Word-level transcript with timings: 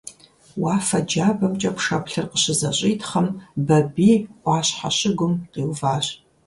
Уафэ 0.61 0.99
джабэмкӀэ 1.07 1.71
пшэплъыр 1.75 2.25
къыщызэщӀитхъым, 2.31 3.27
Бабий 3.67 4.17
Ӏуащхьэ 4.43 4.89
щыгум 4.97 5.33
къиуващ. 5.51 6.05